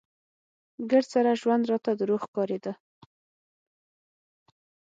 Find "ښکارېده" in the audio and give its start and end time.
2.25-2.73